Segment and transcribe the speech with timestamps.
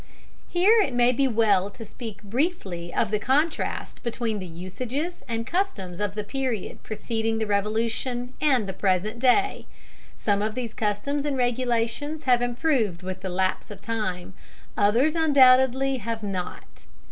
[0.49, 5.45] Here it may be well to speak briefly of the contrast between the usages and
[5.45, 9.67] customs of the period preceding the Revolution, and the present day.
[10.15, 14.33] Some of these customs and regulations have improved with the lapse of time,
[14.75, 16.85] others undoubtedly have not.